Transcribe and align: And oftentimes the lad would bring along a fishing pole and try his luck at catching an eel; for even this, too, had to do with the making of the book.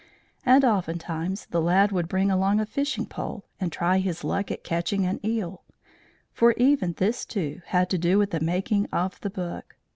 And 0.43 0.65
oftentimes 0.65 1.45
the 1.51 1.61
lad 1.61 1.91
would 1.91 2.07
bring 2.07 2.31
along 2.31 2.59
a 2.59 2.65
fishing 2.65 3.05
pole 3.05 3.45
and 3.59 3.71
try 3.71 3.99
his 3.99 4.23
luck 4.23 4.49
at 4.49 4.63
catching 4.63 5.05
an 5.05 5.19
eel; 5.23 5.63
for 6.33 6.53
even 6.53 6.93
this, 6.93 7.23
too, 7.23 7.61
had 7.67 7.87
to 7.91 7.99
do 7.99 8.17
with 8.17 8.31
the 8.31 8.39
making 8.39 8.87
of 8.91 9.21
the 9.21 9.29
book. 9.29 9.75